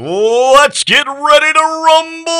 [0.00, 2.32] Let's get ready to rumble!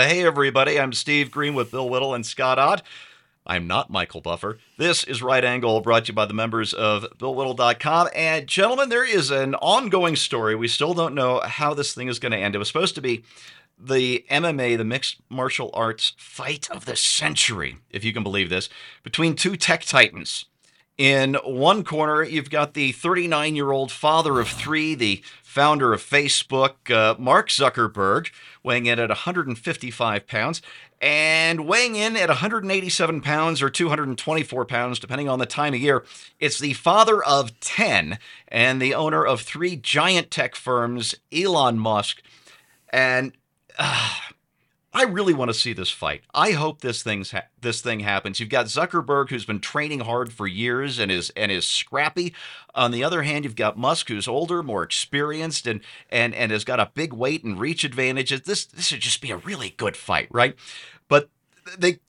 [0.00, 2.82] Hey, everybody, I'm Steve Green with Bill Whittle and Scott Ott.
[3.46, 4.58] I'm not Michael Buffer.
[4.76, 8.08] This is Right Angle, brought to you by the members of BillWhittle.com.
[8.16, 10.56] And, gentlemen, there is an ongoing story.
[10.56, 12.56] We still don't know how this thing is going to end.
[12.56, 13.22] It was supposed to be
[13.78, 18.68] the MMA, the mixed martial arts fight of the century, if you can believe this,
[19.04, 20.46] between two tech titans.
[20.98, 26.02] In one corner, you've got the 39 year old father of three, the founder of
[26.02, 28.30] Facebook, uh, Mark Zuckerberg,
[28.64, 30.60] weighing in at 155 pounds,
[31.00, 36.04] and weighing in at 187 pounds or 224 pounds, depending on the time of year.
[36.40, 42.22] It's the father of 10 and the owner of three giant tech firms, Elon Musk.
[42.90, 43.34] And
[43.78, 44.18] uh,
[44.98, 46.22] I really want to see this fight.
[46.34, 48.40] I hope this thing's ha- this thing happens.
[48.40, 52.34] You've got Zuckerberg who's been training hard for years and is and is scrappy.
[52.74, 56.64] On the other hand, you've got Musk who's older, more experienced, and and and has
[56.64, 58.40] got a big weight and reach advantages.
[58.40, 60.56] This this would just be a really good fight, right?
[61.08, 61.30] But
[61.78, 62.00] they.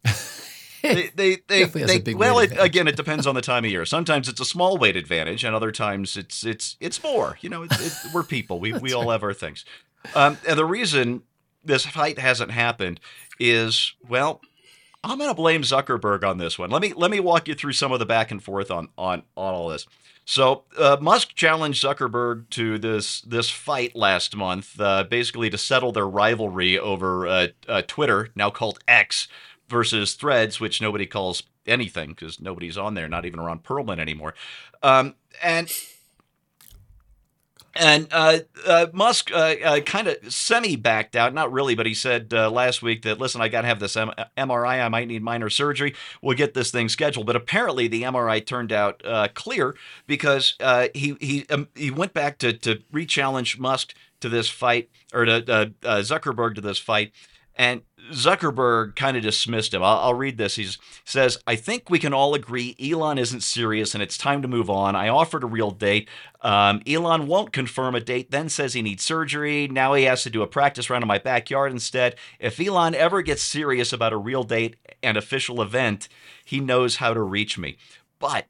[0.82, 4.30] they they they, they well it, again it depends on the time of year sometimes
[4.30, 7.72] it's a small weight advantage and other times it's it's it's more you know it,
[7.82, 9.66] it, we're people we, we all have our things
[10.16, 11.22] um, and the reason
[11.70, 13.00] this fight hasn't happened
[13.40, 14.42] is well
[15.04, 16.70] i'm going to blame zuckerberg on this one.
[16.70, 19.24] Let me let me walk you through some of the back and forth on on
[19.38, 19.88] on all this.
[20.26, 25.92] So uh, musk challenged zuckerberg to this this fight last month uh, basically to settle
[25.92, 29.28] their rivalry over uh, uh twitter now called x
[29.70, 34.34] versus threads which nobody calls anything because nobody's on there not even ron perlman anymore.
[34.84, 35.72] Um, and
[37.76, 41.94] and uh, uh, Musk uh, uh kind of semi backed out, not really, but he
[41.94, 44.84] said uh, last week that, listen, I got to have this M- MRI.
[44.84, 45.96] I might need minor surgery.
[46.22, 47.26] We'll get this thing scheduled.
[47.26, 49.76] But apparently, the MRI turned out uh, clear
[50.08, 50.56] because
[50.94, 55.74] he he um, he went back to to re-challenge Musk to this fight or to
[55.84, 57.12] Zuckerberg to this fight,
[57.56, 59.84] and Zuckerberg kind of dismissed him.
[59.84, 60.56] I'll, I'll read this.
[60.56, 60.68] He
[61.06, 64.70] says, I think we can all agree Elon isn't serious and it's time to move
[64.70, 64.96] on.
[64.96, 66.10] I offered a real date.
[66.42, 69.68] Um, Elon won't confirm a date, then says he needs surgery.
[69.68, 72.16] Now he has to do a practice run in my backyard instead.
[72.40, 76.08] If Elon ever gets serious about a real date and official event,
[76.46, 77.78] he knows how to reach me.
[78.20, 78.48] But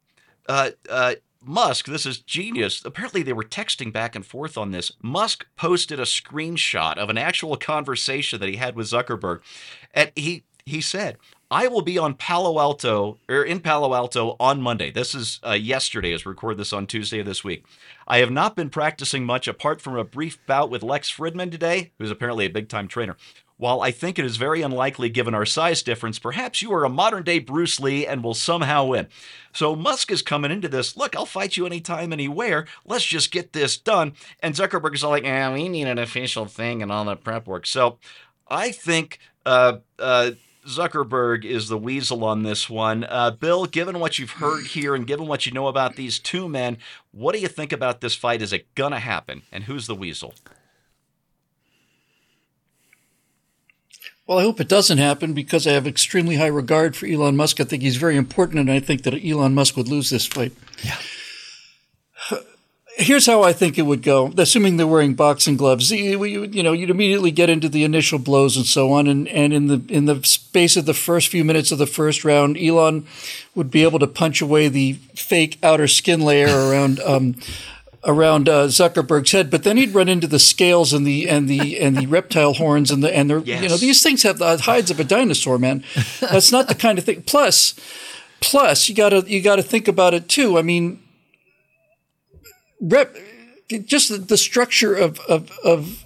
[0.47, 2.83] uh, uh, Musk, this is genius.
[2.83, 4.91] Apparently, they were texting back and forth on this.
[5.01, 9.39] Musk posted a screenshot of an actual conversation that he had with Zuckerberg,
[9.93, 11.17] and he he said,
[11.49, 14.91] "I will be on Palo Alto or in Palo Alto on Monday.
[14.91, 17.65] This is uh, yesterday, as we record this on Tuesday of this week.
[18.05, 21.93] I have not been practicing much apart from a brief bout with Lex Fridman today,
[21.97, 23.15] who's apparently a big time trainer."
[23.59, 26.89] While I think it is very unlikely given our size difference, perhaps you are a
[26.89, 29.09] modern day Bruce Lee and will somehow win.
[29.51, 30.95] So Musk is coming into this.
[30.95, 32.67] Look, I'll fight you anytime, anywhere.
[32.85, 34.13] Let's just get this done.
[34.39, 37.47] And Zuckerberg is all like, "Yeah, we need an official thing and all that prep
[37.47, 37.97] work." So
[38.47, 40.31] I think uh, uh,
[40.65, 43.03] Zuckerberg is the weasel on this one.
[43.03, 46.47] Uh, Bill, given what you've heard here and given what you know about these two
[46.47, 46.77] men,
[47.11, 48.41] what do you think about this fight?
[48.41, 49.41] Is it gonna happen?
[49.51, 50.33] And who's the weasel?
[54.29, 57.59] Well, I hope it doesn't happen because I have extremely high regard for Elon Musk.
[57.59, 60.51] I think he's very important, and I think that Elon Musk would lose this fight.
[60.83, 60.97] Yeah.
[62.97, 65.89] Here's how I think it would go, assuming they're wearing boxing gloves.
[65.89, 69.51] You, you know, you'd immediately get into the initial blows and so on, and, and
[69.51, 73.07] in the in the space of the first few minutes of the first round, Elon
[73.55, 76.99] would be able to punch away the fake outer skin layer around.
[76.99, 77.35] Um,
[78.03, 81.79] around uh, Zuckerberg's head, but then he'd run into the scales and the and the
[81.79, 83.61] and the reptile horns and the and the yes.
[83.61, 85.83] you know these things have the hides of a dinosaur, man.
[86.19, 87.23] That's not the kind of thing.
[87.23, 87.75] Plus,
[88.39, 90.57] plus you gotta you gotta think about it too.
[90.57, 91.01] I mean,
[92.79, 93.15] rep,
[93.85, 96.05] just the, the structure of of of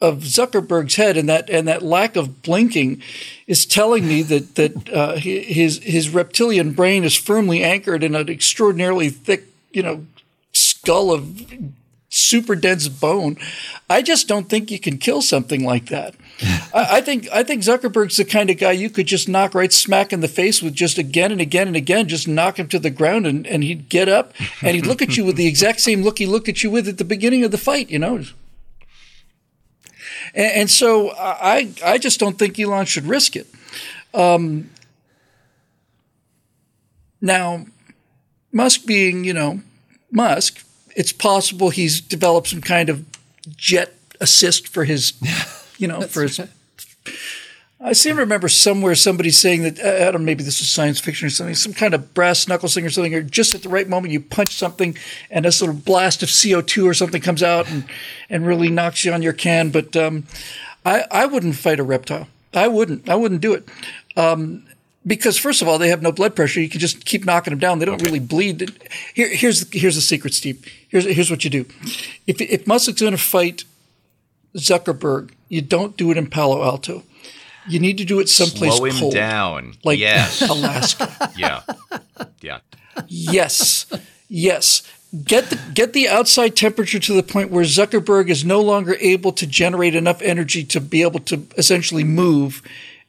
[0.00, 3.02] of Zuckerberg's head and that and that lack of blinking
[3.48, 8.28] is telling me that that uh, his his reptilian brain is firmly anchored in an
[8.28, 10.06] extraordinarily thick, you know,
[10.88, 11.44] skull of
[12.08, 13.36] super dense bone.
[13.90, 16.14] I just don't think you can kill something like that.
[16.72, 19.70] I, I, think I think Zuckerberg's the kind of guy you could just knock right
[19.70, 22.78] smack in the face with just again and again and again, just knock him to
[22.78, 24.32] the ground and, and he'd get up
[24.62, 26.88] and he'd look at you with the exact same look he looked at you with
[26.88, 28.24] at the beginning of the fight, you know.
[30.32, 33.46] And, and so I I just don't think Elon should risk it.
[34.14, 34.70] Um,
[37.20, 37.66] now,
[38.52, 39.60] Musk being, you know,
[40.10, 40.64] Musk,
[40.98, 43.04] it's possible he's developed some kind of
[43.56, 45.12] jet assist for his,
[45.78, 46.40] you know, for his.
[47.80, 50.98] I seem to remember somewhere somebody saying that I don't know, maybe this is science
[50.98, 53.68] fiction or something, some kind of brass knuckle thing or something, or just at the
[53.68, 54.98] right moment you punch something
[55.30, 57.84] and this little blast of CO two or something comes out and
[58.28, 59.70] and really knocks you on your can.
[59.70, 60.24] But um,
[60.84, 62.26] I I wouldn't fight a reptile.
[62.52, 63.08] I wouldn't.
[63.08, 63.68] I wouldn't do it.
[64.16, 64.64] Um,
[65.08, 66.60] because first of all, they have no blood pressure.
[66.60, 67.78] You can just keep knocking them down.
[67.78, 68.04] They don't okay.
[68.04, 68.70] really bleed.
[69.14, 70.64] Here, here's the, here's the secret, Steve.
[70.88, 71.66] Here's here's what you do.
[72.26, 73.64] If if Musk's going to fight
[74.54, 77.02] Zuckerberg, you don't do it in Palo Alto.
[77.66, 79.74] You need to do it someplace Slow him cold, down.
[79.84, 80.40] like yes.
[80.48, 81.32] Alaska.
[81.36, 81.62] yeah,
[82.40, 82.60] yeah.
[83.06, 83.86] Yes,
[84.28, 84.82] yes.
[85.24, 89.32] Get the get the outside temperature to the point where Zuckerberg is no longer able
[89.32, 92.62] to generate enough energy to be able to essentially move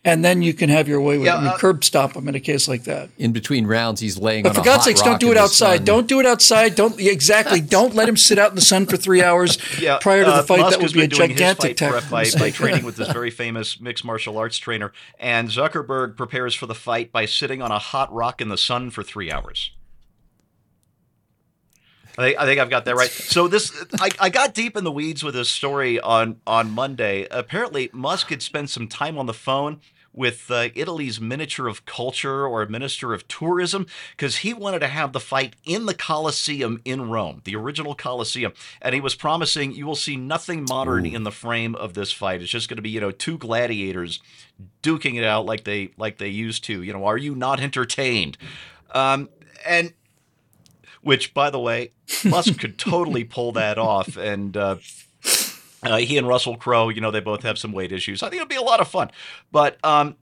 [0.06, 1.48] and then you can have your way with yeah, it.
[1.48, 3.10] uh, curb stop him in a case like that.
[3.18, 4.46] In between rounds, he's laying.
[4.46, 4.56] On the ground.
[4.56, 5.78] But for God's sakes, don't do it outside.
[5.78, 5.86] Sun.
[5.86, 6.76] Don't do it outside.
[6.76, 7.60] Don't exactly.
[7.80, 10.38] don't let him sit out in the sun for three hours yeah, prior to the
[10.38, 10.60] uh, fight.
[10.60, 12.10] Musk that would be a gigantic tactic.
[12.10, 16.66] By, by training with this very famous mixed martial arts trainer, and Zuckerberg prepares for
[16.66, 19.72] the fight by sitting on a hot rock in the sun for three hours.
[22.20, 23.10] I think, I think I've got that right.
[23.10, 27.26] So this, I, I got deep in the weeds with this story on on Monday.
[27.32, 29.80] Apparently, Musk had spent some time on the phone
[30.12, 35.14] with uh, Italy's Minister of Culture or Minister of Tourism because he wanted to have
[35.14, 38.52] the fight in the Colosseum in Rome, the original Colosseum,
[38.82, 41.16] and he was promising you will see nothing modern Ooh.
[41.16, 42.42] in the frame of this fight.
[42.42, 44.20] It's just going to be you know two gladiators
[44.84, 46.84] duking it out like they like they used to.
[46.84, 48.38] You know, are you not entertained?
[48.92, 49.30] Um,
[49.66, 49.94] and
[51.02, 51.92] which, by the way,
[52.26, 54.18] Musk could totally pull that off.
[54.18, 54.78] And uh,
[55.84, 58.22] uh, he and Russell Crowe, you know, they both have some weight issues.
[58.22, 59.12] I think it'll be a lot of fun.
[59.52, 60.16] But um,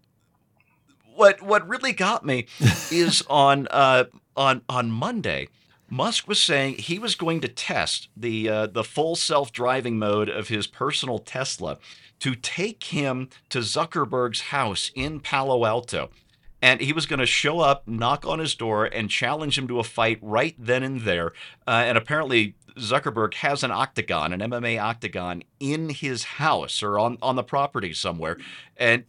[1.16, 2.48] what what really got me
[2.92, 5.50] is on uh, on on Monday.
[5.90, 10.30] Musk was saying he was going to test the uh, the full self driving mode
[10.30, 11.78] of his personal Tesla
[12.20, 16.10] to take him to Zuckerberg's house in Palo Alto
[16.62, 19.80] and he was going to show up, knock on his door, and challenge him to
[19.80, 21.34] a fight right then and there.
[21.68, 27.18] Uh, and apparently, Zuckerberg has an octagon, an MMA octagon, in his house or on
[27.22, 28.38] on the property somewhere.
[28.76, 29.06] And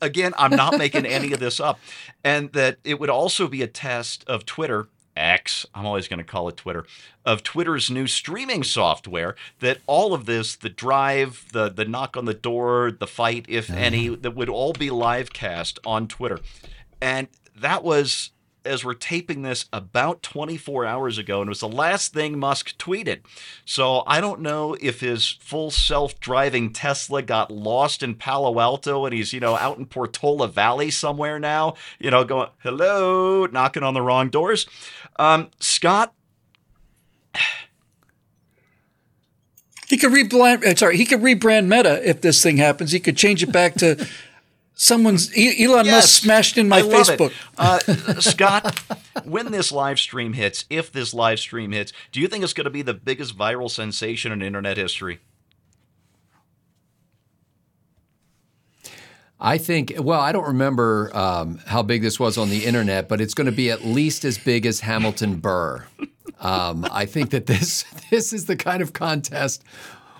[0.00, 1.78] again, I'm not making any of this up.
[2.24, 4.88] And that it would also be a test of Twitter.
[5.18, 6.86] X, I'm always going to call it Twitter,
[7.24, 9.36] of Twitter's new streaming software.
[9.60, 13.68] That all of this, the drive, the the knock on the door, the fight, if
[13.70, 16.40] any, that would all be live cast on Twitter.
[17.00, 18.30] And that was
[18.68, 22.76] as we're taping this about 24 hours ago, and it was the last thing Musk
[22.78, 23.20] tweeted.
[23.64, 29.14] So I don't know if his full self-driving Tesla got lost in Palo Alto and
[29.14, 33.94] he's, you know, out in Portola Valley somewhere now, you know, going, hello, knocking on
[33.94, 34.66] the wrong doors.
[35.16, 36.12] Um, Scott.
[39.88, 40.78] He could rebrand.
[40.78, 42.92] Sorry, he could rebrand Meta if this thing happens.
[42.92, 44.06] He could change it back to
[44.80, 47.32] Someone's Elon yes, Musk smashed in my Facebook.
[47.58, 47.80] Uh,
[48.20, 48.78] Scott,
[49.24, 52.64] when this live stream hits, if this live stream hits, do you think it's going
[52.64, 55.18] to be the biggest viral sensation in internet history?
[59.40, 63.20] I think, well, I don't remember um, how big this was on the internet, but
[63.20, 65.84] it's going to be at least as big as Hamilton Burr.
[66.38, 69.64] Um, I think that this this is the kind of contest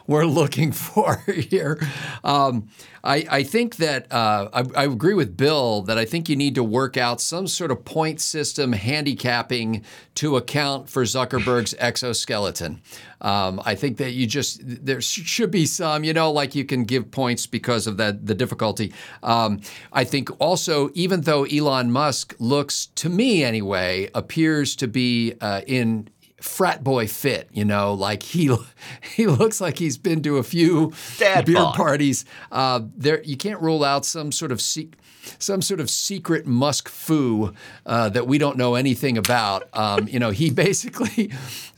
[0.09, 1.79] we're looking for here.
[2.25, 2.69] Um,
[3.05, 6.57] I, I, think that uh, I, I, agree with Bill that I think you need
[6.57, 9.85] to work out some sort of point system handicapping
[10.17, 12.83] to account for Zuckerberg's exoskeleton.
[13.21, 16.85] Um, I think that you just there should be some, you know, like you can
[16.85, 18.93] give points because of that the difficulty.
[19.23, 19.61] Um,
[19.93, 25.63] I think also, even though Elon Musk looks to me anyway appears to be uh,
[25.67, 26.09] in
[26.41, 28.55] frat boy fit, you know, like he
[29.17, 32.25] he looks like he's been to a few Dad beer parties.
[32.51, 34.91] Uh, there, you can't rule out some sort of se-
[35.39, 37.53] some sort of secret Musk foo
[37.85, 39.69] uh, that we don't know anything about.
[39.73, 41.31] Um, you know, he basically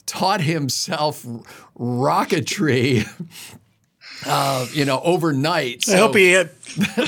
[0.06, 1.26] taught himself
[1.78, 3.08] rocketry.
[4.26, 5.82] Uh, you know, overnight.
[5.82, 6.50] So, I hope he had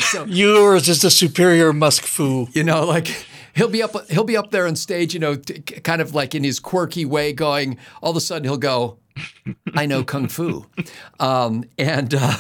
[0.00, 2.49] so, yours is the superior Musk foo.
[2.54, 5.61] You know, like he'll be up he'll be up there on stage, you know, t-
[5.61, 7.78] kind of like in his quirky way, going.
[8.02, 8.99] All of a sudden, he'll go,
[9.75, 10.66] "I know kung fu,"
[11.21, 12.37] um, and uh,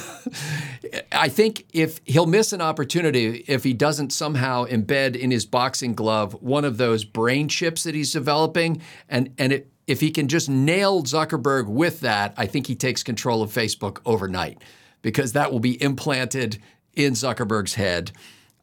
[1.12, 5.94] I think if he'll miss an opportunity if he doesn't somehow embed in his boxing
[5.94, 10.28] glove one of those brain chips that he's developing, and and it, if he can
[10.28, 14.62] just nail Zuckerberg with that, I think he takes control of Facebook overnight
[15.02, 16.58] because that will be implanted
[16.94, 18.12] in Zuckerberg's head.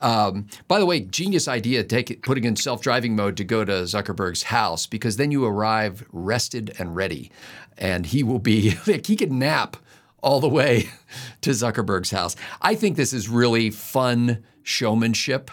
[0.02, 4.44] Um, by the way, genius idea take putting in self-driving mode to go to Zuckerberg's
[4.44, 7.32] house because then you arrive rested and ready,
[7.78, 9.78] and he will be like he can nap
[10.22, 10.90] all the way
[11.42, 12.36] to Zuckerberg's house.
[12.62, 15.52] I think this is really fun showmanship.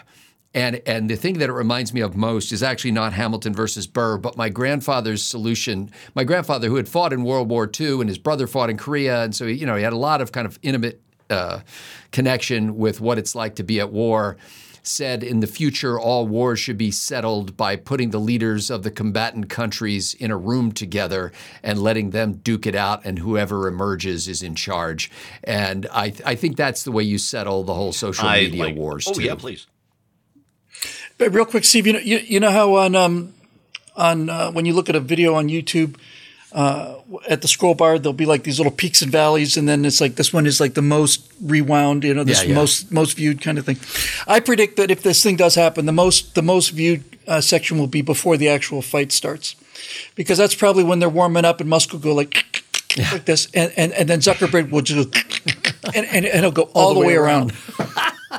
[0.53, 3.85] And, and the thing that it reminds me of most is actually not Hamilton versus
[3.85, 5.91] Burr, but my grandfather's solution.
[6.15, 9.23] My grandfather, who had fought in World War II, and his brother fought in Korea,
[9.23, 11.59] and so you know he had a lot of kind of intimate uh,
[12.11, 14.37] connection with what it's like to be at war
[14.83, 18.91] said in the future all wars should be settled by putting the leaders of the
[18.91, 21.31] combatant countries in a room together
[21.61, 25.11] and letting them duke it out, and whoever emerges is in charge.
[25.43, 28.75] And I, I think that's the way you settle the whole social I media like-
[28.75, 29.07] wars.
[29.07, 29.23] Oh too.
[29.23, 29.67] yeah, please.
[31.17, 33.33] But real quick, Steve, you know, you, you know how on um,
[33.95, 35.97] on uh, when you look at a video on YouTube,
[36.51, 36.95] uh,
[37.29, 39.99] at the scroll bar there'll be like these little peaks and valleys, and then it's
[39.99, 42.55] like this one is like the most rewound, you know, this Yeah, yeah.
[42.55, 43.77] most most viewed kind of thing.
[44.27, 47.77] I predict that if this thing does happen, the most the most viewed uh, section
[47.77, 49.55] will be before the actual fight starts,
[50.15, 52.63] because that's probably when they're warming up and Musk will go like.
[53.11, 55.15] Like this, and, and, and then Zuckerberg will just
[55.93, 57.53] and, and, and it'll go all, the way, around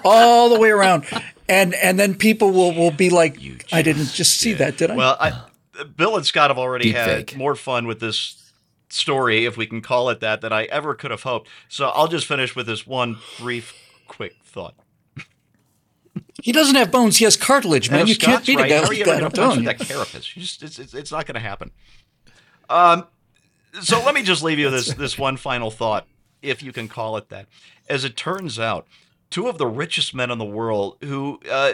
[0.05, 1.05] all the way around,
[1.49, 3.39] and and then people will will be like,
[3.71, 4.97] I didn't just see that, did I?
[4.97, 5.41] Well, I,
[5.85, 7.37] Bill and Scott have already Deep had fake.
[7.37, 8.53] more fun with this
[8.89, 11.49] story, if we can call it that, than I ever could have hoped.
[11.69, 13.75] So I'll just finish with this one brief,
[14.07, 14.75] quick thought.
[16.43, 18.07] he doesn't have bones; he has cartilage, man.
[18.07, 19.07] You if can't Scott's beat a guy how like that.
[19.07, 19.79] gonna I'm telling with you.
[19.79, 20.37] that carapace?
[20.37, 21.71] You just, it's, it's, it's not going to happen.
[22.69, 23.07] Um,
[23.83, 26.07] so let me just leave you this this one final thought,
[26.43, 27.47] if you can call it that.
[27.89, 28.87] As it turns out,
[29.31, 31.73] two of the richest men in the world who uh,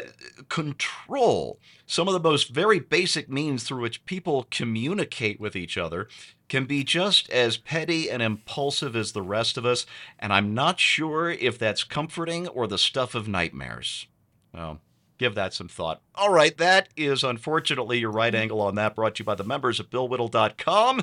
[0.49, 6.09] control some of the most very basic means through which people communicate with each other
[6.49, 9.87] can be just as petty and impulsive as the rest of us,
[10.19, 14.07] and I'm not sure if that's comforting or the stuff of nightmares.
[14.53, 14.81] Well,
[15.19, 16.03] give that some thought.
[16.15, 19.45] All right, that is unfortunately your right angle on that, brought to you by the
[19.45, 21.03] members of BillWhittle.com.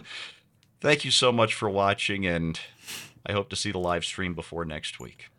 [0.79, 2.59] Thank you so much for watching, and
[3.25, 5.30] I hope to see the live stream before next week.